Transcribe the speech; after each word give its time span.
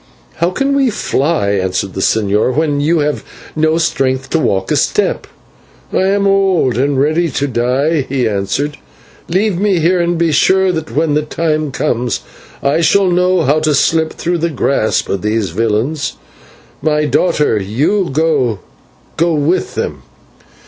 "How 0.37 0.49
can 0.49 0.75
we 0.75 0.89
fly," 0.89 1.49
answered 1.51 1.93
the 1.93 2.01
señor, 2.01 2.55
"when 2.55 2.81
you 2.81 3.01
have 3.01 3.23
no 3.55 3.77
strength 3.77 4.31
to 4.31 4.39
walk 4.39 4.71
a 4.71 4.75
step?" 4.75 5.27
"I 5.93 6.07
am 6.07 6.25
old 6.25 6.75
and 6.75 6.99
ready 6.99 7.29
to 7.29 7.45
die," 7.45 8.01
he 8.09 8.27
answered; 8.27 8.77
"leave 9.29 9.59
me 9.59 9.77
here, 9.77 9.99
and 9.99 10.17
be 10.17 10.31
sure 10.31 10.71
that 10.71 10.89
when 10.95 11.13
the 11.13 11.21
time 11.21 11.69
comes 11.71 12.21
I 12.63 12.81
shall 12.81 13.11
know 13.11 13.43
how 13.43 13.59
to 13.59 13.75
slip 13.75 14.13
through 14.13 14.39
the 14.39 14.49
grasp 14.49 15.07
of 15.07 15.21
these 15.21 15.51
villains. 15.51 16.13
My 16.81 17.05
daughter, 17.05 17.59
go 17.59 18.57
you 19.19 19.33
with 19.35 19.75
them. 19.75 20.01